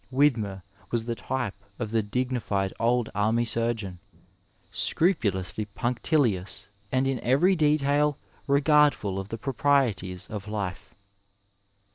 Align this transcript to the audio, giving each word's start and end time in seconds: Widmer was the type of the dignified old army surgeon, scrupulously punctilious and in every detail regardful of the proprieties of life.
Widmer 0.11 0.63
was 0.89 1.05
the 1.05 1.13
type 1.13 1.53
of 1.77 1.91
the 1.91 2.01
dignified 2.01 2.73
old 2.79 3.11
army 3.13 3.45
surgeon, 3.45 3.99
scrupulously 4.71 5.65
punctilious 5.65 6.69
and 6.91 7.05
in 7.05 7.19
every 7.19 7.55
detail 7.55 8.17
regardful 8.47 9.19
of 9.19 9.29
the 9.29 9.37
proprieties 9.37 10.25
of 10.25 10.47
life. 10.47 10.95